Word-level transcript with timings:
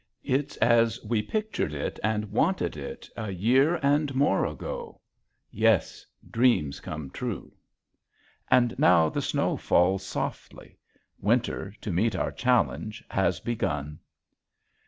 It's 0.23 0.57
as 0.57 0.99
we 1.05 1.21
pictured 1.21 1.75
it 1.75 1.99
and 2.03 2.31
wanted 2.31 2.75
it 2.75 3.07
a 3.15 3.29
year 3.29 3.79
and 3.83 4.15
more 4.15 4.47
ago, 4.47 4.99
yes, 5.51 6.07
dreams 6.31 6.79
come 6.79 7.11
true. 7.11 7.53
And 8.49 8.73
now 8.79 9.09
the 9.09 9.21
snow 9.21 9.57
falls 9.57 10.03
softly. 10.03 10.79
Winter, 11.19 11.75
to 11.81 11.91
meet 11.93 12.15
our 12.15 12.31
challenge, 12.31 13.03
has 13.11 13.39
begun. 13.41 13.99